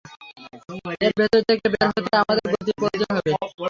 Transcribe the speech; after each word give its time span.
এর 1.01 1.11
ভেতর 1.19 1.41
থেকে 1.49 1.65
বের 1.73 1.85
হতে 1.89 1.99
হলে 2.03 2.17
আমাদের 2.23 2.45
গতির 2.53 2.75
প্রয়োজন 2.79 3.09
হবে। 3.15 3.31